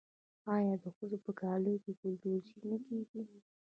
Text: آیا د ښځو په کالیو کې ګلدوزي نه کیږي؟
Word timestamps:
آیا 0.55 0.73
د 0.83 0.85
ښځو 0.97 1.17
په 1.25 1.31
کالیو 1.39 1.81
کې 1.83 1.91
ګلدوزي 2.01 2.55
نه 2.69 2.77
کیږي؟ 2.85 3.23